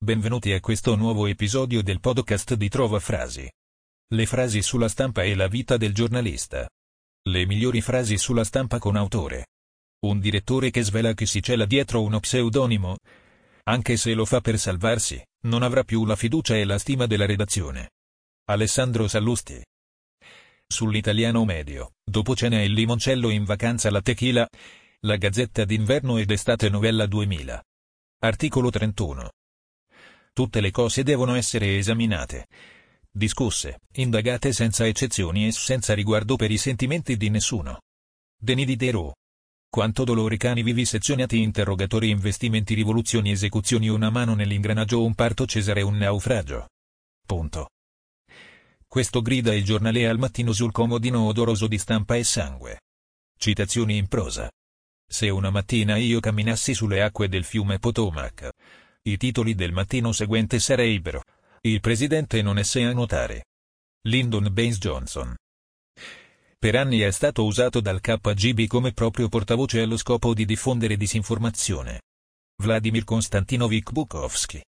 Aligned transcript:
Benvenuti 0.00 0.52
a 0.52 0.60
questo 0.60 0.94
nuovo 0.94 1.26
episodio 1.26 1.82
del 1.82 1.98
podcast 1.98 2.54
di 2.54 2.68
Trova 2.68 3.00
Frasi. 3.00 3.50
Le 4.14 4.26
frasi 4.26 4.62
sulla 4.62 4.88
stampa 4.88 5.24
e 5.24 5.34
la 5.34 5.48
vita 5.48 5.76
del 5.76 5.92
giornalista. 5.92 6.68
Le 7.28 7.46
migliori 7.46 7.80
frasi 7.80 8.16
sulla 8.16 8.44
stampa 8.44 8.78
con 8.78 8.94
autore. 8.94 9.48
Un 10.06 10.20
direttore 10.20 10.70
che 10.70 10.84
svela 10.84 11.14
che 11.14 11.26
si 11.26 11.42
cela 11.42 11.66
dietro 11.66 12.00
uno 12.00 12.20
pseudonimo. 12.20 12.96
Anche 13.64 13.96
se 13.96 14.14
lo 14.14 14.24
fa 14.24 14.40
per 14.40 14.56
salvarsi, 14.56 15.20
non 15.46 15.64
avrà 15.64 15.82
più 15.82 16.06
la 16.06 16.14
fiducia 16.14 16.54
e 16.54 16.64
la 16.64 16.78
stima 16.78 17.06
della 17.06 17.26
redazione. 17.26 17.90
Alessandro 18.44 19.08
Sallusti. 19.08 19.60
Sull'italiano 20.64 21.44
medio, 21.44 21.94
dopo 22.04 22.36
cena 22.36 22.62
il 22.62 22.72
limoncello 22.72 23.30
in 23.30 23.42
vacanza 23.42 23.90
la 23.90 24.00
tequila, 24.00 24.48
la 25.00 25.16
Gazzetta 25.16 25.64
d'inverno 25.64 26.18
ed 26.18 26.30
estate 26.30 26.68
novella 26.68 27.04
2000. 27.06 27.60
Articolo 28.20 28.70
31. 28.70 29.30
Tutte 30.38 30.60
le 30.60 30.70
cose 30.70 31.02
devono 31.02 31.34
essere 31.34 31.78
esaminate, 31.78 32.46
discusse, 33.10 33.80
indagate 33.94 34.52
senza 34.52 34.86
eccezioni 34.86 35.48
e 35.48 35.50
senza 35.50 35.94
riguardo 35.94 36.36
per 36.36 36.52
i 36.52 36.58
sentimenti 36.58 37.16
di 37.16 37.28
nessuno. 37.28 37.80
Denis 38.40 38.64
Diderot. 38.64 39.14
Quanto 39.68 40.04
dolore 40.04 40.36
cani 40.36 40.62
vivi 40.62 40.84
sezionati 40.84 41.42
interrogatori 41.42 42.10
investimenti 42.10 42.74
rivoluzioni 42.74 43.32
esecuzioni 43.32 43.88
una 43.88 44.10
mano 44.10 44.36
nell'ingranaggio 44.36 45.04
un 45.04 45.16
parto 45.16 45.44
Cesare 45.44 45.82
un 45.82 45.96
naufragio. 45.96 46.68
Punto. 47.26 47.70
Questo 48.86 49.20
grida 49.22 49.52
il 49.52 49.64
giornale 49.64 50.06
al 50.06 50.18
mattino 50.18 50.52
sul 50.52 50.70
comodino 50.70 51.24
odoroso 51.24 51.66
di 51.66 51.78
stampa 51.78 52.14
e 52.14 52.22
sangue. 52.22 52.82
Citazioni 53.36 53.96
in 53.96 54.06
prosa. 54.06 54.48
Se 55.04 55.30
una 55.30 55.50
mattina 55.50 55.96
io 55.96 56.20
camminassi 56.20 56.74
sulle 56.74 57.02
acque 57.02 57.28
del 57.28 57.42
fiume 57.42 57.80
Potomac, 57.80 58.50
i 59.10 59.16
titoli 59.16 59.54
del 59.54 59.72
mattino 59.72 60.12
seguente 60.12 60.58
sarebbero 60.58 61.22
Il 61.62 61.80
presidente 61.80 62.42
non 62.42 62.58
esse 62.58 62.82
a 62.84 62.92
nuotare. 62.92 63.46
Lyndon 64.02 64.52
Baines 64.52 64.78
Johnson. 64.78 65.34
Per 66.58 66.76
anni 66.76 67.00
è 67.00 67.10
stato 67.10 67.44
usato 67.44 67.80
dal 67.80 68.00
KGB 68.00 68.66
come 68.66 68.92
proprio 68.92 69.28
portavoce 69.28 69.80
allo 69.80 69.96
scopo 69.96 70.34
di 70.34 70.44
diffondere 70.44 70.96
disinformazione. 70.96 72.02
Vladimir 72.62 73.04
Konstantinovich 73.04 73.92
Bukovsky. 73.92 74.60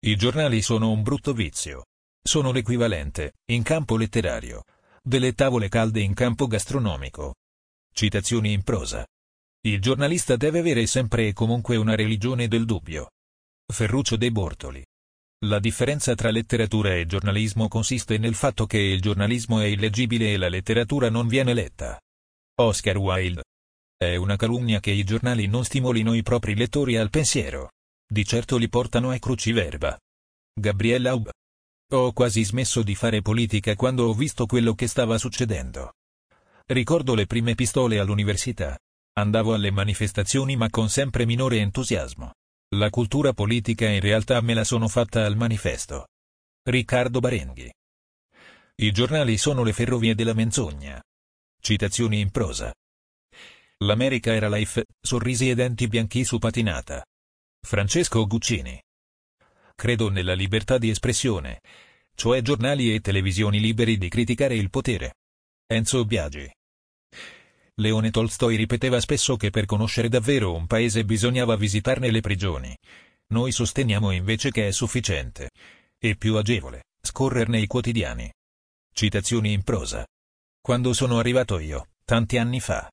I 0.00 0.16
giornali 0.16 0.60
sono 0.60 0.90
un 0.90 1.02
brutto 1.02 1.32
vizio. 1.32 1.86
Sono 2.22 2.52
l'equivalente, 2.52 3.36
in 3.46 3.62
campo 3.62 3.96
letterario, 3.96 4.64
delle 5.02 5.32
tavole 5.32 5.68
calde 5.68 6.00
in 6.00 6.12
campo 6.12 6.46
gastronomico. 6.46 7.36
Citazioni 7.92 8.52
in 8.52 8.62
prosa. 8.62 9.06
Il 9.62 9.80
giornalista 9.80 10.36
deve 10.36 10.58
avere 10.58 10.86
sempre 10.86 11.28
e 11.28 11.32
comunque 11.32 11.76
una 11.76 11.94
religione 11.94 12.48
del 12.48 12.64
dubbio. 12.64 13.08
Ferruccio 13.70 14.16
De 14.16 14.32
Bortoli. 14.32 14.82
La 15.44 15.58
differenza 15.58 16.14
tra 16.14 16.30
letteratura 16.30 16.94
e 16.94 17.06
giornalismo 17.06 17.68
consiste 17.68 18.16
nel 18.16 18.34
fatto 18.34 18.66
che 18.66 18.78
il 18.78 19.00
giornalismo 19.00 19.60
è 19.60 19.66
illeggibile 19.66 20.32
e 20.32 20.36
la 20.38 20.48
letteratura 20.48 21.10
non 21.10 21.28
viene 21.28 21.52
letta. 21.52 22.00
Oscar 22.60 22.96
Wilde. 22.96 23.44
È 23.94 24.16
una 24.16 24.36
calunnia 24.36 24.80
che 24.80 24.90
i 24.90 25.04
giornali 25.04 25.46
non 25.46 25.64
stimolino 25.64 26.14
i 26.14 26.22
propri 26.22 26.56
lettori 26.56 26.96
al 26.96 27.10
pensiero. 27.10 27.70
Di 28.10 28.24
certo 28.24 28.56
li 28.56 28.70
portano 28.70 29.10
a 29.10 29.18
cruciverba. 29.18 29.98
Gabriella 30.58 31.10
Aub. 31.10 31.28
Ho 31.92 32.12
quasi 32.12 32.42
smesso 32.44 32.82
di 32.82 32.94
fare 32.94 33.20
politica 33.20 33.76
quando 33.76 34.08
ho 34.08 34.14
visto 34.14 34.46
quello 34.46 34.74
che 34.74 34.88
stava 34.88 35.18
succedendo. 35.18 35.92
Ricordo 36.66 37.14
le 37.14 37.26
prime 37.26 37.54
pistole 37.54 37.98
all'università. 37.98 38.78
Andavo 39.18 39.52
alle 39.52 39.70
manifestazioni 39.70 40.56
ma 40.56 40.70
con 40.70 40.88
sempre 40.88 41.26
minore 41.26 41.58
entusiasmo. 41.58 42.32
La 42.74 42.90
cultura 42.90 43.32
politica 43.32 43.88
in 43.88 44.00
realtà 44.00 44.38
me 44.42 44.52
la 44.52 44.62
sono 44.62 44.88
fatta 44.88 45.24
al 45.24 45.36
manifesto. 45.36 46.08
Riccardo 46.68 47.18
Barenghi. 47.18 47.72
I 48.76 48.92
giornali 48.92 49.38
sono 49.38 49.64
le 49.64 49.72
ferrovie 49.72 50.14
della 50.14 50.34
menzogna. 50.34 51.02
Citazioni 51.58 52.20
in 52.20 52.30
prosa. 52.30 52.70
L'America 53.78 54.34
era 54.34 54.50
life, 54.50 54.84
sorrisi 55.00 55.48
e 55.48 55.54
denti 55.54 55.88
bianchi 55.88 56.24
su 56.24 56.38
patinata. 56.38 57.02
Francesco 57.66 58.26
Guccini. 58.26 58.78
Credo 59.74 60.10
nella 60.10 60.34
libertà 60.34 60.76
di 60.76 60.90
espressione, 60.90 61.60
cioè 62.14 62.42
giornali 62.42 62.92
e 62.92 63.00
televisioni 63.00 63.60
liberi 63.60 63.96
di 63.96 64.10
criticare 64.10 64.56
il 64.56 64.68
potere. 64.68 65.14
Enzo 65.66 66.04
Biagi. 66.04 66.52
Leone 67.80 68.10
Tolstoi 68.10 68.56
ripeteva 68.56 68.98
spesso 69.00 69.36
che 69.36 69.50
per 69.50 69.64
conoscere 69.64 70.08
davvero 70.08 70.52
un 70.52 70.66
paese 70.66 71.04
bisognava 71.04 71.54
visitarne 71.54 72.10
le 72.10 72.20
prigioni. 72.20 72.76
Noi 73.28 73.52
sosteniamo 73.52 74.10
invece 74.10 74.50
che 74.50 74.66
è 74.66 74.70
sufficiente, 74.72 75.50
e 75.96 76.16
più 76.16 76.36
agevole, 76.36 76.86
scorrerne 77.00 77.60
i 77.60 77.66
quotidiani. 77.66 78.32
Citazioni 78.92 79.52
in 79.52 79.62
prosa. 79.62 80.04
Quando 80.60 80.92
sono 80.92 81.18
arrivato 81.18 81.58
io, 81.60 81.90
tanti 82.04 82.36
anni 82.36 82.58
fa, 82.58 82.90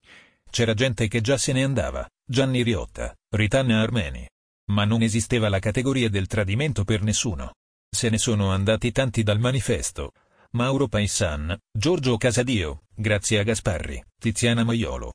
c'era 0.52 0.76
gente 0.76 1.08
che 1.08 1.20
già 1.22 1.38
se 1.38 1.52
ne 1.52 1.64
andava, 1.64 2.08
Gianni 2.24 2.62
Riotta, 2.62 3.14
Ritanna 3.30 3.82
Armeni. 3.82 4.28
Ma 4.72 4.86
non 4.86 5.02
esisteva 5.02 5.50
la 5.50 5.60
categoria 5.60 6.10
del 6.10 6.28
tradimento 6.28 6.84
per 6.84 7.02
nessuno. 7.02 7.54
Se 7.90 8.10
ne 8.10 8.18
sono 8.20 8.52
andati 8.52 8.92
tanti 8.92 9.24
dal 9.24 9.40
manifesto, 9.40 10.12
Mauro 10.56 10.88
Paissan, 10.88 11.54
Giorgio 11.70 12.16
Casadio, 12.16 12.84
Grazia 12.96 13.44
Gasparri, 13.44 14.02
Tiziana 14.18 14.64
Maiolo. 14.64 15.12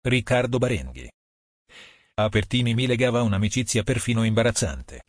Riccardo 0.00 0.56
Barenghi. 0.56 1.06
A 2.14 2.30
Pertini 2.30 2.72
mi 2.72 2.86
legava 2.86 3.20
un'amicizia 3.20 3.82
perfino 3.82 4.24
imbarazzante, 4.24 5.02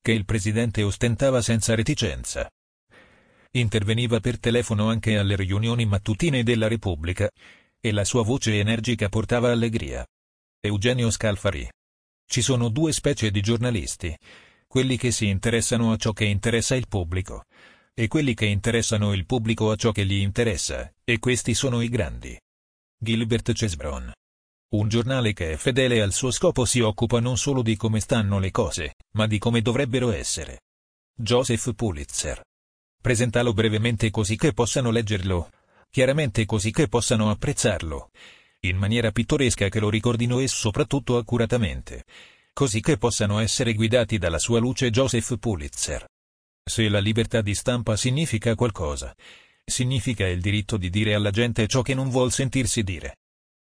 che 0.00 0.12
il 0.12 0.24
presidente 0.24 0.82
ostentava 0.82 1.42
senza 1.42 1.74
reticenza. 1.74 2.48
Interveniva 3.50 4.20
per 4.20 4.40
telefono 4.40 4.88
anche 4.88 5.18
alle 5.18 5.36
riunioni 5.36 5.84
mattutine 5.84 6.42
della 6.42 6.66
Repubblica, 6.66 7.28
e 7.78 7.92
la 7.92 8.04
sua 8.04 8.22
voce 8.22 8.58
energica 8.58 9.10
portava 9.10 9.52
allegria. 9.52 10.02
Eugenio 10.60 11.10
Scalfari. 11.10 11.68
Ci 12.26 12.40
sono 12.40 12.70
due 12.70 12.90
specie 12.90 13.30
di 13.30 13.42
giornalisti, 13.42 14.16
quelli 14.66 14.96
che 14.96 15.10
si 15.10 15.28
interessano 15.28 15.92
a 15.92 15.96
ciò 15.96 16.14
che 16.14 16.24
interessa 16.24 16.74
il 16.74 16.88
pubblico, 16.88 17.44
e 17.98 18.08
quelli 18.08 18.34
che 18.34 18.44
interessano 18.44 19.14
il 19.14 19.24
pubblico 19.24 19.70
a 19.70 19.76
ciò 19.76 19.90
che 19.90 20.04
gli 20.04 20.16
interessa, 20.16 20.92
e 21.02 21.18
questi 21.18 21.54
sono 21.54 21.80
i 21.80 21.88
grandi. 21.88 22.38
Gilbert 22.98 23.54
Cesbron. 23.54 24.12
Un 24.74 24.88
giornale 24.88 25.32
che 25.32 25.52
è 25.52 25.56
fedele 25.56 26.02
al 26.02 26.12
suo 26.12 26.30
scopo 26.30 26.66
si 26.66 26.80
occupa 26.80 27.20
non 27.20 27.38
solo 27.38 27.62
di 27.62 27.74
come 27.74 28.00
stanno 28.00 28.38
le 28.38 28.50
cose, 28.50 28.96
ma 29.12 29.26
di 29.26 29.38
come 29.38 29.62
dovrebbero 29.62 30.12
essere. 30.12 30.60
Joseph 31.14 31.72
Pulitzer. 31.74 32.42
Presentalo 33.00 33.54
brevemente 33.54 34.10
così 34.10 34.36
che 34.36 34.52
possano 34.52 34.90
leggerlo, 34.90 35.48
chiaramente 35.88 36.44
così 36.44 36.72
che 36.72 36.88
possano 36.88 37.30
apprezzarlo, 37.30 38.10
in 38.60 38.76
maniera 38.76 39.10
pittoresca 39.10 39.70
che 39.70 39.80
lo 39.80 39.88
ricordino 39.88 40.40
e 40.40 40.48
soprattutto 40.48 41.16
accuratamente, 41.16 42.04
così 42.52 42.82
che 42.82 42.98
possano 42.98 43.38
essere 43.38 43.72
guidati 43.72 44.18
dalla 44.18 44.38
sua 44.38 44.58
luce 44.58 44.90
Joseph 44.90 45.38
Pulitzer. 45.38 46.06
Se 46.68 46.88
la 46.88 46.98
libertà 46.98 47.42
di 47.42 47.54
stampa 47.54 47.96
significa 47.96 48.56
qualcosa, 48.56 49.14
significa 49.64 50.26
il 50.26 50.40
diritto 50.40 50.76
di 50.76 50.90
dire 50.90 51.14
alla 51.14 51.30
gente 51.30 51.68
ciò 51.68 51.80
che 51.80 51.94
non 51.94 52.10
vuol 52.10 52.32
sentirsi 52.32 52.82
dire. 52.82 53.18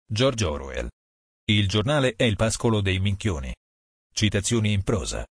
George 0.06 0.44
Orwell. 0.44 0.88
Il 1.44 1.68
giornale 1.68 2.14
è 2.16 2.24
il 2.24 2.36
pascolo 2.36 2.80
dei 2.80 2.98
minchioni. 3.00 3.54
Citazioni 4.10 4.72
in 4.72 4.82
prosa. 4.82 5.26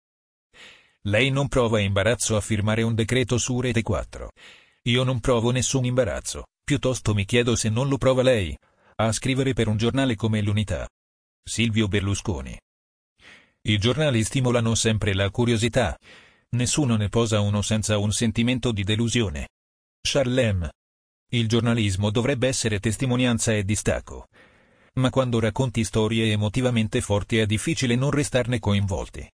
Lei 1.08 1.32
non 1.32 1.48
prova 1.48 1.80
imbarazzo 1.80 2.36
a 2.36 2.42
firmare 2.42 2.84
un 2.84 2.94
decreto 2.94 3.40
su 3.40 3.60
Rete 3.60 3.82
4. 3.82 4.30
Io 4.84 5.04
non 5.04 5.20
provo 5.20 5.50
nessun 5.50 5.86
imbarazzo, 5.86 6.46
piuttosto 6.64 7.16
mi 7.16 7.26
chiedo 7.26 7.56
se 7.56 7.70
non 7.70 7.88
lo 7.88 7.98
prova 7.98 8.22
lei, 8.22 8.56
a 8.98 9.12
scrivere 9.12 9.54
per 9.54 9.68
un 9.68 9.78
giornale 9.78 10.16
come 10.16 10.42
l'Unità. 10.42 10.88
Silvio 11.44 11.88
Berlusconi. 11.88 12.56
I 13.66 13.78
giornali 13.80 14.24
stimolano 14.24 14.76
sempre 14.76 15.14
la 15.16 15.32
curiosità, 15.32 15.98
Nessuno 16.54 16.98
ne 16.98 17.10
posa 17.10 17.40
uno 17.40 17.62
senza 17.62 17.98
un 17.98 18.12
sentimento 18.12 18.72
di 18.72 18.84
delusione. 18.84 19.50
Charlem. 20.02 20.70
Il 21.32 21.48
giornalismo 21.48 22.12
dovrebbe 22.12 22.48
essere 22.48 22.80
testimonianza 22.80 23.54
e 23.54 23.64
distacco. 23.64 24.28
Ma 24.96 25.10
quando 25.10 25.40
racconti 25.40 25.84
storie 25.84 26.32
emotivamente 26.32 27.02
forti 27.02 27.40
è 27.40 27.48
difficile 27.48 27.96
non 27.96 28.12
restarne 28.12 28.60
coinvolti. 28.60 29.28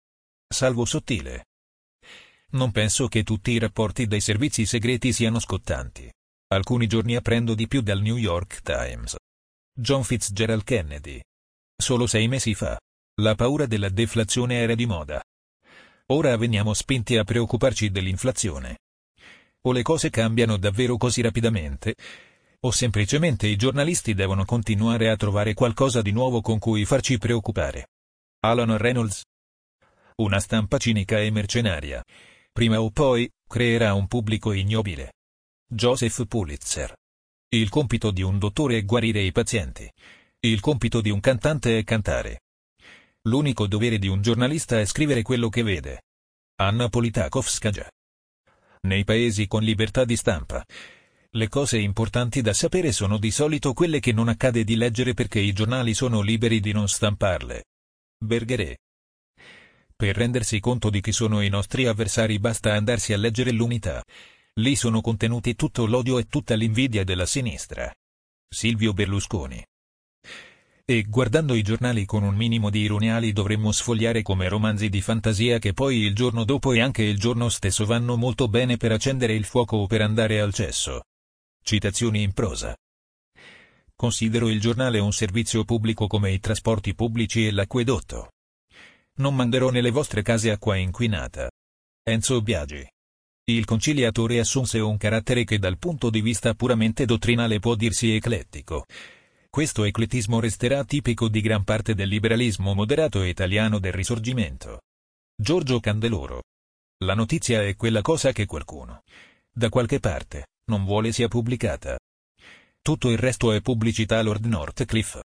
Salvo 0.48 0.86
Sottile. 0.86 1.46
Non 2.52 2.72
penso 2.72 3.08
che 3.08 3.24
tutti 3.24 3.52
i 3.52 3.60
rapporti 3.60 4.06
dei 4.06 4.22
servizi 4.22 4.68
segreti 4.68 5.12
siano 5.12 5.40
scottanti. 5.40 6.12
Alcuni 6.50 6.86
giorni 6.86 7.16
apprendo 7.16 7.56
di 7.56 7.68
più 7.68 7.82
dal 7.82 8.00
New 8.00 8.18
York 8.18 8.62
Times. 8.62 9.16
John 9.74 10.04
Fitzgerald 10.04 10.64
Kennedy. 10.64 11.20
Solo 11.76 12.06
sei 12.06 12.28
mesi 12.28 12.54
fa. 12.54 12.80
La 13.22 13.34
paura 13.34 13.66
della 13.66 13.90
deflazione 13.90 14.60
era 14.60 14.76
di 14.76 14.86
moda. 14.86 15.20
Ora 16.10 16.38
veniamo 16.38 16.74
spinti 16.74 17.18
a 17.18 17.24
preoccuparci 17.24 17.90
dell'inflazione. 17.90 18.78
O 19.64 19.72
le 19.72 19.82
cose 19.82 20.10
cambiano 20.10 20.58
davvero 20.58 20.98
così 20.98 21.22
rapidamente, 21.22 21.96
o 22.62 22.72
semplicemente 22.72 23.48
i 23.48 23.56
giornalisti 23.56 24.14
devono 24.14 24.46
continuare 24.46 25.10
a 25.10 25.16
trovare 25.16 25.54
qualcosa 25.54 26.02
di 26.02 26.12
nuovo 26.12 26.42
con 26.42 26.60
cui 26.60 26.86
farci 26.86 27.18
preoccupare. 27.18 27.88
Alan 28.40 28.78
Reynolds 28.78 29.24
una 30.20 30.40
stampa 30.40 30.80
cinica 30.80 31.20
e 31.20 31.30
mercenaria. 31.30 32.04
Prima 32.52 32.82
o 32.82 32.90
poi, 32.90 33.30
creerà 33.48 33.94
un 33.94 34.08
pubblico 34.08 34.52
ignobile. 34.52 35.14
Joseph 35.70 36.26
Pulitzer. 36.26 36.96
Il 37.50 37.70
compito 37.70 38.10
di 38.10 38.24
un 38.24 38.40
dottore 38.40 38.78
è 38.78 38.84
guarire 38.84 39.22
i 39.22 39.32
pazienti. 39.32 39.88
Il 40.40 40.60
compito 40.60 41.02
di 41.02 41.12
un 41.12 41.20
cantante 41.20 41.78
è 41.78 41.84
cantare. 41.84 42.40
L'unico 43.28 43.68
dovere 43.68 44.00
di 44.00 44.08
un 44.08 44.22
giornalista 44.22 44.80
è 44.80 44.86
scrivere 44.86 45.22
quello 45.22 45.50
che 45.50 45.62
vede. 45.62 46.04
Anna 46.62 46.88
Politakovskaja. 46.88 47.92
Nei 48.84 49.04
paesi 49.04 49.48
con 49.48 49.64
libertà 49.64 50.06
di 50.06 50.16
stampa, 50.16 50.66
le 51.32 51.50
cose 51.50 51.78
importanti 51.78 52.42
da 52.42 52.54
sapere 52.54 52.94
sono 52.94 53.18
di 53.18 53.30
solito 53.32 53.74
quelle 53.74 54.00
che 54.00 54.14
non 54.14 54.30
accade 54.30 54.64
di 54.64 54.78
leggere 54.78 55.14
perché 55.14 55.40
i 55.40 55.52
giornali 55.52 55.94
sono 55.94 56.22
liberi 56.22 56.62
di 56.62 56.72
non 56.72 56.88
stamparle. 56.88 57.66
Bergeret. 58.18 58.78
Per 59.94 60.16
rendersi 60.16 60.62
conto 60.62 60.90
di 60.90 61.02
chi 61.02 61.12
sono 61.12 61.42
i 61.42 61.50
nostri 61.50 61.86
avversari 61.86 62.40
basta 62.40 62.76
andarsi 62.76 63.12
a 63.12 63.18
leggere 63.18 63.52
l'unità. 63.52 64.02
Lì 64.54 64.78
sono 64.78 65.02
contenuti 65.02 65.54
tutto 65.56 65.86
l'odio 65.86 66.18
e 66.18 66.28
tutta 66.28 66.56
l'invidia 66.56 67.04
della 67.04 67.26
sinistra. 67.26 67.94
Silvio 68.48 68.94
Berlusconi. 68.94 69.62
E 70.90 71.04
guardando 71.04 71.54
i 71.54 71.64
giornali 71.64 72.06
con 72.06 72.24
un 72.24 72.34
minimo 72.34 72.70
di 72.70 72.80
ironia 72.80 73.18
li 73.18 73.34
dovremmo 73.34 73.74
sfogliare 73.74 74.22
come 74.22 74.48
romanzi 74.48 74.88
di 74.88 75.02
fantasia 75.02 75.60
che 75.60 75.74
poi 75.74 75.98
il 75.98 76.16
giorno 76.16 76.46
dopo 76.46 76.72
e 76.72 76.80
anche 76.80 77.04
il 77.04 77.20
giorno 77.20 77.50
stesso 77.50 77.86
vanno 77.86 78.16
molto 78.16 78.48
bene 78.48 78.78
per 78.78 78.94
accendere 78.94 79.34
il 79.34 79.44
fuoco 79.44 79.76
o 79.76 79.86
per 79.86 80.00
andare 80.00 80.40
al 80.40 80.54
cesso. 80.54 81.04
Citazioni 81.62 82.22
in 82.22 82.32
prosa. 82.32 82.74
Considero 83.98 84.48
il 84.48 84.62
giornale 84.62 85.00
un 85.00 85.12
servizio 85.12 85.66
pubblico 85.66 86.08
come 86.08 86.32
i 86.32 86.40
trasporti 86.40 86.96
pubblici 86.96 87.46
e 87.46 87.52
l'acquedotto. 87.52 88.30
Non 89.16 89.36
manderò 89.36 89.72
nelle 89.72 89.92
vostre 89.92 90.22
case 90.22 90.52
acqua 90.52 90.78
inquinata. 90.78 91.52
Enzo 92.02 92.42
Biagi. 92.42 92.90
Il 93.50 93.66
conciliatore 93.66 94.40
assunse 94.40 94.80
un 94.80 94.96
carattere 94.96 95.44
che 95.44 95.60
dal 95.60 95.80
punto 95.80 96.10
di 96.10 96.22
vista 96.22 96.54
puramente 96.54 97.04
dottrinale 97.04 97.60
può 97.60 97.76
dirsi 97.76 98.16
eclettico. 98.16 98.86
Questo 99.50 99.86
ecletismo 99.86 100.40
resterà 100.40 100.84
tipico 100.84 101.28
di 101.30 101.42
gran 101.42 101.64
parte 101.64 101.96
del 101.96 102.10
liberalismo 102.10 102.74
moderato 102.74 103.24
italiano 103.24 103.80
del 103.80 103.94
risorgimento. 103.94 104.82
Giorgio 105.36 105.80
Candeloro. 105.80 106.44
La 107.04 107.16
notizia 107.16 107.64
è 107.64 107.76
quella 107.76 108.02
cosa 108.02 108.32
che 108.32 108.46
qualcuno, 108.46 109.04
da 109.52 109.70
qualche 109.70 110.00
parte, 110.00 110.50
non 110.66 110.86
vuole 110.86 111.12
sia 111.12 111.28
pubblicata. 111.28 111.98
Tutto 112.80 113.10
il 113.10 113.18
resto 113.18 113.52
è 113.52 113.62
pubblicità 113.62 114.22
Lord 114.22 114.46
Northcliffe. 114.46 115.24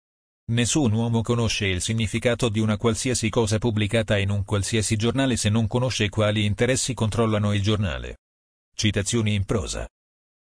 Nessun 0.53 0.93
uomo 0.93 1.21
conosce 1.21 1.67
il 1.67 1.83
significato 1.83 2.49
di 2.49 2.61
una 2.61 2.79
qualsiasi 2.79 3.29
cosa 3.29 3.59
pubblicata 3.59 4.17
in 4.17 4.31
un 4.31 4.45
qualsiasi 4.45 4.97
giornale 4.97 5.37
se 5.37 5.51
non 5.51 5.67
conosce 5.67 6.09
quali 6.09 6.47
interessi 6.47 6.95
controllano 6.95 7.53
il 7.53 7.63
giornale. 7.63 8.19
Citazioni 8.75 9.35
in 9.35 9.45
prosa. 9.45 9.87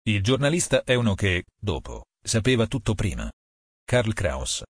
Il 0.06 0.22
giornalista 0.22 0.82
è 0.84 0.94
uno 0.94 1.14
che, 1.14 1.44
dopo, 1.54 2.06
sapeva 2.22 2.66
tutto 2.66 2.94
prima. 2.94 3.30
Karl 3.84 4.14
Kraus. 4.14 4.62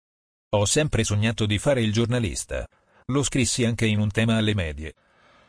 Ho 0.55 0.65
sempre 0.65 1.03
sognato 1.03 1.45
di 1.45 1.59
fare 1.59 1.81
il 1.81 1.93
giornalista. 1.93 2.67
Lo 3.05 3.21
scrissi 3.21 3.63
anche 3.63 3.85
in 3.85 3.99
un 3.99 4.09
tema 4.09 4.37
alle 4.37 4.55
medie. 4.55 4.95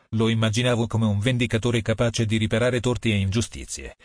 Lo 0.09 0.29
immaginavo 0.29 0.85
come 0.85 1.05
un 1.05 1.19
vendicatore 1.19 1.81
capace 1.81 2.25
di 2.25 2.37
riparare 2.37 2.79
torti 2.79 3.11
e 3.11 3.15
ingiustizie. 3.15 3.95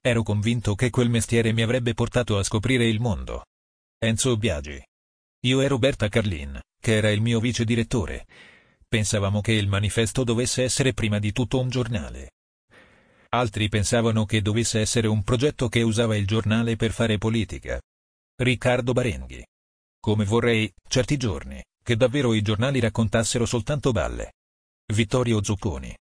Ero 0.00 0.22
convinto 0.22 0.74
che 0.74 0.88
quel 0.88 1.10
mestiere 1.10 1.52
mi 1.52 1.62
avrebbe 1.62 1.92
portato 1.92 2.38
a 2.38 2.42
scoprire 2.42 2.86
il 2.86 2.98
mondo. 2.98 3.44
Enzo 3.98 4.38
Biagi. 4.38 4.82
Io 5.42 5.60
e 5.60 5.68
Roberta 5.68 6.08
Carlin, 6.08 6.58
che 6.80 6.96
era 6.96 7.10
il 7.10 7.20
mio 7.20 7.40
vice 7.40 7.64
direttore. 7.64 8.26
Pensavamo 8.88 9.42
che 9.42 9.52
il 9.52 9.68
manifesto 9.68 10.24
dovesse 10.24 10.62
essere 10.62 10.94
prima 10.94 11.18
di 11.18 11.32
tutto 11.32 11.60
un 11.60 11.68
giornale. 11.68 12.30
Altri 13.28 13.68
pensavano 13.68 14.24
che 14.24 14.40
dovesse 14.40 14.80
essere 14.80 15.06
un 15.06 15.22
progetto 15.22 15.68
che 15.68 15.82
usava 15.82 16.16
il 16.16 16.26
giornale 16.26 16.76
per 16.76 16.90
fare 16.90 17.18
politica. 17.18 17.80
Riccardo 18.42 18.94
Barenghi. 18.94 19.44
Come 20.00 20.24
vorrei, 20.24 20.72
certi 20.88 21.18
giorni, 21.18 21.62
che 21.84 21.94
davvero 21.94 22.32
i 22.32 22.40
giornali 22.40 22.80
raccontassero 22.80 23.44
soltanto 23.44 23.92
balle. 23.92 24.32
Vittorio 24.94 25.44
Zucconi. 25.44 25.94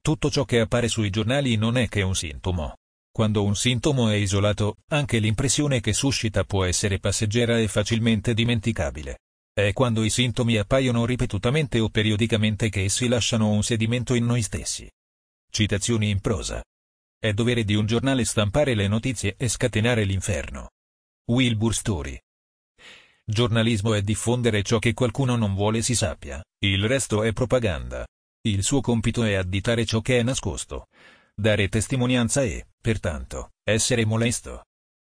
Tutto 0.00 0.30
ciò 0.30 0.44
che 0.44 0.60
appare 0.60 0.86
sui 0.86 1.10
giornali 1.10 1.56
non 1.56 1.76
è 1.76 1.88
che 1.88 2.02
un 2.02 2.14
sintomo. 2.14 2.76
Quando 3.10 3.42
un 3.42 3.56
sintomo 3.56 4.08
è 4.08 4.14
isolato, 4.14 4.76
anche 4.90 5.18
l'impressione 5.18 5.80
che 5.80 5.92
suscita 5.92 6.44
può 6.44 6.62
essere 6.62 7.00
passeggera 7.00 7.58
e 7.58 7.66
facilmente 7.66 8.34
dimenticabile. 8.34 9.18
È 9.52 9.72
quando 9.72 10.04
i 10.04 10.10
sintomi 10.10 10.58
appaiono 10.58 11.04
ripetutamente 11.04 11.80
o 11.80 11.88
periodicamente 11.88 12.68
che 12.68 12.84
essi 12.84 13.08
lasciano 13.08 13.50
un 13.50 13.64
sedimento 13.64 14.14
in 14.14 14.26
noi 14.26 14.42
stessi. 14.42 14.88
Citazioni 15.50 16.08
in 16.08 16.20
prosa. 16.20 16.62
È 17.18 17.32
dovere 17.32 17.64
di 17.64 17.74
un 17.74 17.86
giornale 17.86 18.24
stampare 18.24 18.76
le 18.76 18.86
notizie 18.86 19.34
e 19.36 19.48
scatenare 19.48 20.04
l'inferno. 20.04 20.68
Wilbur 21.26 21.74
Story. 21.74 22.18
Giornalismo 23.24 23.94
è 23.94 24.02
diffondere 24.02 24.62
ciò 24.62 24.78
che 24.78 24.92
qualcuno 24.92 25.36
non 25.36 25.54
vuole 25.54 25.80
si 25.80 25.94
sappia, 25.94 26.42
il 26.64 26.86
resto 26.88 27.22
è 27.22 27.32
propaganda. 27.32 28.04
Il 28.44 28.64
suo 28.64 28.80
compito 28.80 29.22
è 29.22 29.34
additare 29.34 29.84
ciò 29.84 30.00
che 30.00 30.18
è 30.18 30.22
nascosto 30.22 30.86
dare 31.34 31.68
testimonianza 31.68 32.42
e, 32.42 32.66
pertanto, 32.80 33.52
essere 33.64 34.04
molesto. 34.04 34.64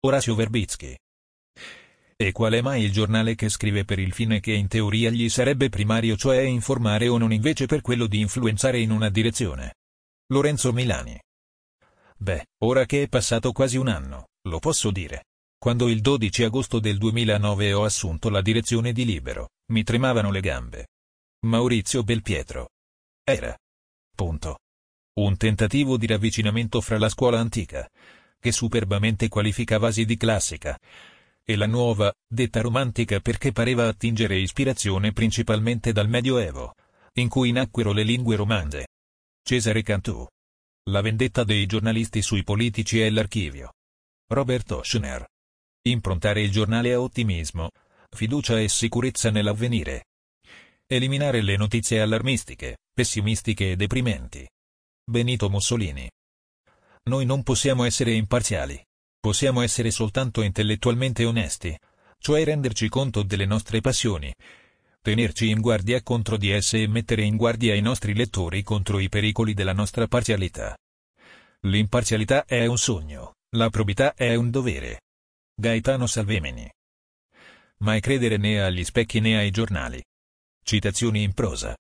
Orazio 0.07 0.35
Verbitsky. 0.35 0.97
E 2.17 2.33
qual 2.33 2.53
è 2.53 2.61
mai 2.61 2.85
il 2.85 2.93
giornale 2.93 3.35
che 3.35 3.49
scrive 3.49 3.85
per 3.85 3.99
il 3.99 4.13
fine 4.13 4.41
che 4.41 4.53
in 4.53 4.69
teoria 4.69 5.11
gli 5.11 5.29
sarebbe 5.29 5.69
primario, 5.69 6.17
cioè 6.17 6.41
informare 6.41 7.09
o 7.09 7.19
non 7.19 7.33
invece 7.33 7.67
per 7.67 7.81
quello 7.81 8.07
di 8.07 8.21
influenzare 8.21 8.79
in 8.79 8.91
una 8.91 9.11
direzione? 9.11 9.75
Lorenzo 10.29 10.73
Milani. 10.73 11.19
Beh, 12.17 12.47
ora 12.63 12.85
che 12.87 13.03
è 13.03 13.09
passato 13.09 13.53
quasi 13.53 13.77
un 13.77 13.89
anno, 13.89 14.29
lo 14.49 14.59
posso 14.61 14.91
dire. 14.91 15.25
Quando 15.65 15.89
il 15.89 16.03
12 16.03 16.45
agosto 16.45 16.79
del 16.79 16.99
2009 16.99 17.73
ho 17.73 17.85
assunto 17.85 18.29
la 18.29 18.43
direzione 18.43 18.93
di 18.93 19.07
Libero, 19.07 19.53
mi 19.73 19.83
tremavano 19.83 20.31
le 20.31 20.41
gambe. 20.41 20.89
Maurizio 21.47 22.03
Belpietro. 22.03 22.69
Era. 23.25 23.57
Punto. 24.15 24.59
Un 25.15 25.39
tentativo 25.39 25.97
di 25.97 26.07
ravvicinamento 26.07 26.83
fra 26.83 26.99
la 26.99 27.09
scuola 27.09 27.41
antica, 27.41 27.89
che 28.39 28.53
superbamente 28.53 29.29
qualifica 29.29 29.79
vasi 29.79 30.05
di 30.05 30.19
classica, 30.19 30.79
e 31.43 31.57
la 31.57 31.67
nuova, 31.67 32.13
detta 32.29 32.61
romantica 32.61 33.21
perché 33.21 33.51
pareva 33.53 33.89
attingere 33.89 34.37
ispirazione 34.37 35.13
principalmente 35.13 35.93
dal 35.93 36.11
Medioevo, 36.11 36.75
in 37.15 37.31
cui 37.31 37.53
nacquero 37.53 37.93
le 37.93 38.03
lingue 38.03 38.37
romanze. 38.37 38.89
Cesare 39.43 39.81
Cantù. 39.81 40.27
La 40.91 41.01
vendetta 41.01 41.43
dei 41.43 41.65
giornalisti 41.65 42.21
sui 42.21 42.43
politici 42.43 43.01
e 43.01 43.09
l'archivio. 43.09 43.73
Robert 44.29 44.71
Oshner. 44.71 45.27
Improntare 45.87 46.41
il 46.41 46.51
giornale 46.51 46.95
a 46.95 47.01
ottimismo, 47.01 47.69
fiducia 48.09 48.59
e 48.59 48.71
sicurezza 48.71 49.31
nell'avvenire. 49.31 50.07
Eliminare 50.87 51.43
le 51.43 51.59
notizie 51.59 52.01
allarmistiche, 52.01 52.79
pessimistiche 52.95 53.73
e 53.73 53.77
deprimenti. 53.77 54.49
Benito 55.05 55.51
Mussolini. 55.51 56.11
Noi 57.11 57.27
non 57.27 57.43
possiamo 57.43 57.85
essere 57.85 58.13
imparziali. 58.13 58.83
Possiamo 59.21 59.61
essere 59.61 59.91
soltanto 59.91 60.41
intellettualmente 60.41 61.27
onesti, 61.27 61.79
cioè 62.19 62.45
renderci 62.45 62.89
conto 62.89 63.23
delle 63.23 63.45
nostre 63.45 63.83
passioni, 63.83 64.33
tenerci 65.03 65.51
in 65.51 65.61
guardia 65.61 66.03
contro 66.03 66.39
di 66.39 66.49
esse 66.49 66.81
e 66.81 66.89
mettere 66.89 67.25
in 67.25 67.37
guardia 67.37 67.75
i 67.75 67.83
nostri 67.83 68.15
lettori 68.15 68.63
contro 68.63 68.99
i 69.01 69.11
pericoli 69.11 69.53
della 69.53 69.75
nostra 69.75 70.07
parzialità. 70.07 70.75
L'imparzialità 71.67 72.47
è 72.47 72.65
un 72.65 72.79
sogno, 72.79 73.35
la 73.57 73.69
probità 73.69 74.15
è 74.15 74.35
un 74.35 74.51
dovere. 74.51 75.01
Gaetano 75.57 76.09
Salvemini. 76.09 76.69
Mai 77.83 78.01
credere 78.01 78.39
né 78.39 78.61
agli 78.61 78.83
specchi 78.83 79.21
né 79.21 79.39
ai 79.39 79.53
giornali. 79.53 80.03
Citazioni 80.65 81.23
in 81.23 81.33
prosa. 81.33 81.77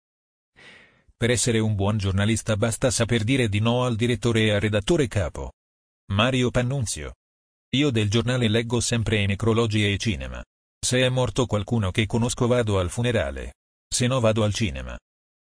Per 1.16 1.30
essere 1.30 1.58
un 1.58 1.74
buon 1.74 1.98
giornalista 1.98 2.56
basta 2.56 2.92
saper 2.92 3.24
dire 3.24 3.48
di 3.48 3.58
no 3.58 3.82
al 3.82 3.96
direttore 3.96 4.42
e 4.42 4.50
al 4.52 4.60
redattore 4.60 5.08
capo. 5.08 5.54
Mario 6.12 6.52
Pannunzio. 6.52 7.14
Io 7.70 7.90
del 7.90 8.08
giornale 8.08 8.48
leggo 8.48 8.78
sempre 8.78 9.20
i 9.20 9.26
necrologi 9.26 9.82
e 9.82 9.90
i 9.90 9.98
cinema. 9.98 10.40
Se 10.78 11.00
è 11.00 11.08
morto 11.08 11.46
qualcuno 11.46 11.90
che 11.90 12.06
conosco 12.06 12.46
vado 12.46 12.78
al 12.78 12.90
funerale. 12.90 13.54
Se 13.92 14.06
no 14.06 14.20
vado 14.20 14.44
al 14.44 14.54
cinema. 14.54 14.96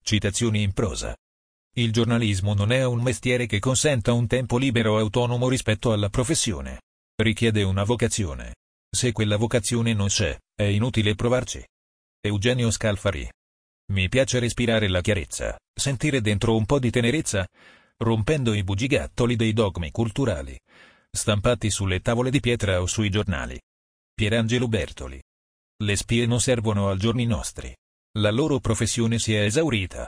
Citazioni 0.03 0.61
in 0.61 0.73
prosa. 0.73 1.15
Il 1.73 1.93
giornalismo 1.93 2.53
non 2.53 2.73
è 2.73 2.83
un 2.83 3.01
mestiere 3.01 3.45
che 3.45 3.59
consenta 3.59 4.11
un 4.11 4.27
tempo 4.27 4.57
libero 4.57 4.97
e 4.97 5.01
autonomo 5.01 5.47
rispetto 5.47 5.93
alla 5.93 6.09
professione. 6.09 6.81
Richiede 7.21 7.63
una 7.63 7.83
vocazione. 7.83 8.55
Se 8.89 9.11
quella 9.11 9.35
vocazione 9.35 9.93
non 9.93 10.07
c'è, 10.07 10.37
è 10.55 10.63
inutile 10.63 11.15
provarci. 11.15 11.61
Eugenio 12.21 12.71
Scalfari. 12.71 13.29
Mi 13.91 14.07
piace 14.07 14.39
respirare 14.39 14.87
la 14.87 15.01
chiarezza, 15.01 15.57
sentire 15.77 16.21
dentro 16.21 16.55
un 16.55 16.65
po' 16.65 16.79
di 16.79 16.89
tenerezza, 16.89 17.45
rompendo 17.97 18.53
i 18.53 18.63
bugigattoli 18.63 19.35
dei 19.35 19.51
dogmi 19.51 19.91
culturali, 19.91 20.57
stampati 21.11 21.69
sulle 21.69 21.99
tavole 21.99 22.31
di 22.31 22.39
pietra 22.39 22.81
o 22.81 22.85
sui 22.85 23.09
giornali. 23.09 23.59
Pierangelo 24.13 24.69
Bertoli. 24.69 25.21
Le 25.83 25.95
spie 25.97 26.25
non 26.25 26.39
servono 26.39 26.87
al 26.87 26.99
giorni 26.99 27.25
nostri. 27.25 27.75
La 28.17 28.31
loro 28.31 28.61
professione 28.61 29.19
si 29.19 29.33
è 29.33 29.41
esaurita. 29.41 30.07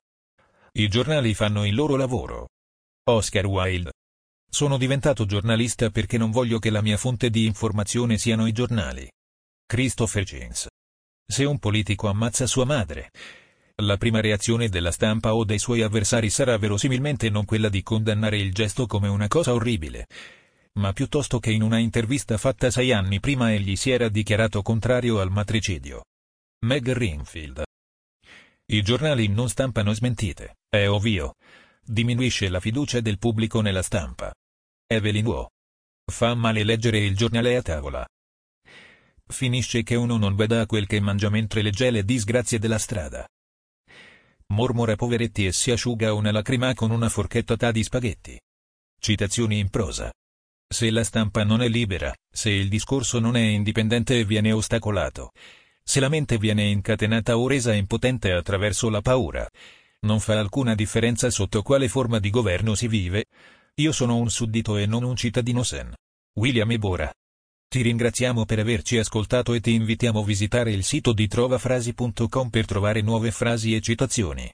I 0.71 0.87
giornali 0.87 1.33
fanno 1.33 1.65
il 1.65 1.75
loro 1.75 1.97
lavoro. 1.97 2.47
Oscar 3.09 3.47
Wilde. 3.47 3.91
Sono 4.53 4.77
diventato 4.77 5.25
giornalista 5.25 5.89
perché 5.91 6.17
non 6.17 6.29
voglio 6.29 6.59
che 6.59 6.69
la 6.69 6.81
mia 6.81 6.97
fonte 6.97 7.29
di 7.29 7.45
informazione 7.45 8.17
siano 8.17 8.47
i 8.47 8.51
giornali. 8.51 9.09
Christopher 9.65 10.23
James. 10.25 10.67
Se 11.25 11.45
un 11.45 11.57
politico 11.57 12.09
ammazza 12.09 12.45
sua 12.45 12.65
madre, 12.65 13.11
la 13.75 13.95
prima 13.95 14.19
reazione 14.19 14.67
della 14.67 14.91
stampa 14.91 15.33
o 15.33 15.45
dei 15.45 15.57
suoi 15.57 15.83
avversari 15.83 16.29
sarà 16.29 16.57
verosimilmente 16.57 17.29
non 17.29 17.45
quella 17.45 17.69
di 17.69 17.81
condannare 17.81 18.39
il 18.39 18.53
gesto 18.53 18.87
come 18.87 19.07
una 19.07 19.29
cosa 19.29 19.53
orribile, 19.53 20.07
ma 20.73 20.91
piuttosto 20.91 21.39
che 21.39 21.51
in 21.51 21.61
una 21.61 21.77
intervista 21.77 22.37
fatta 22.37 22.69
sei 22.69 22.91
anni 22.91 23.21
prima 23.21 23.53
egli 23.53 23.77
si 23.77 23.89
era 23.89 24.09
dichiarato 24.09 24.61
contrario 24.61 25.21
al 25.21 25.31
matricidio. 25.31 26.03
Meg 26.65 26.91
Rinfield. 26.91 27.63
I 28.65 28.81
giornali 28.81 29.29
non 29.29 29.47
stampano 29.47 29.93
smentite, 29.93 30.57
è 30.67 30.89
ovvio. 30.89 31.35
Diminuisce 31.81 32.49
la 32.49 32.59
fiducia 32.59 32.99
del 32.99 33.17
pubblico 33.17 33.61
nella 33.61 33.81
stampa. 33.81 34.33
Evelyn 34.91 35.25
Waugh. 35.25 35.47
Fa 36.11 36.35
male 36.35 36.65
leggere 36.65 36.99
il 36.99 37.15
giornale 37.15 37.55
a 37.55 37.61
tavola. 37.61 38.05
Finisce 39.25 39.83
che 39.83 39.95
uno 39.95 40.17
non 40.17 40.35
veda 40.35 40.65
quel 40.65 40.85
che 40.85 40.99
mangia 40.99 41.29
mentre 41.29 41.61
legge 41.61 41.89
le 41.91 42.03
disgrazie 42.03 42.59
della 42.59 42.77
strada 42.77 43.25
mormora 44.47 44.97
poveretti 44.97 45.45
e 45.45 45.53
si 45.53 45.71
asciuga 45.71 46.13
una 46.13 46.33
lacrima 46.33 46.73
con 46.73 46.91
una 46.91 47.07
forchetta 47.07 47.71
di 47.71 47.83
spaghetti. 47.83 48.37
Citazioni 48.99 49.59
in 49.59 49.69
prosa. 49.69 50.11
Se 50.67 50.91
la 50.91 51.05
stampa 51.05 51.45
non 51.45 51.61
è 51.61 51.69
libera, 51.69 52.13
se 52.29 52.49
il 52.49 52.67
discorso 52.67 53.19
non 53.19 53.37
è 53.37 53.41
indipendente 53.41 54.19
e 54.19 54.25
viene 54.25 54.51
ostacolato, 54.51 55.31
se 55.81 56.01
la 56.01 56.09
mente 56.09 56.37
viene 56.37 56.63
incatenata 56.63 57.37
o 57.37 57.47
resa 57.47 57.73
impotente 57.73 58.33
attraverso 58.33 58.89
la 58.89 58.99
paura, 58.99 59.49
non 60.01 60.19
fa 60.19 60.37
alcuna 60.37 60.75
differenza 60.75 61.29
sotto 61.29 61.61
quale 61.61 61.87
forma 61.87 62.19
di 62.19 62.29
governo 62.29 62.75
si 62.75 62.89
vive. 62.89 63.27
Io 63.81 63.91
sono 63.91 64.15
un 64.17 64.29
suddito 64.29 64.77
e 64.77 64.85
non 64.85 65.01
un 65.03 65.15
cittadino 65.15 65.63
sen. 65.63 65.91
William 66.35 66.69
Ebora. 66.69 67.11
Ti 67.67 67.81
ringraziamo 67.81 68.45
per 68.45 68.59
averci 68.59 68.99
ascoltato 68.99 69.53
e 69.53 69.59
ti 69.59 69.73
invitiamo 69.73 70.19
a 70.19 70.23
visitare 70.23 70.71
il 70.71 70.83
sito 70.83 71.13
di 71.13 71.27
trovafrasi.com 71.27 72.49
per 72.49 72.67
trovare 72.67 73.01
nuove 73.01 73.31
frasi 73.31 73.73
e 73.73 73.81
citazioni. 73.81 74.47